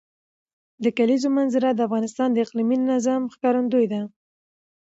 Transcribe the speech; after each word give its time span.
د 0.83 0.85
کلیزو 0.97 1.29
منظره 1.37 1.69
د 1.73 1.79
افغانستان 1.87 2.29
د 2.31 2.37
اقلیمي 2.45 2.77
نظام 2.91 3.21
ښکارندوی 3.33 3.85
ده. 3.93 4.01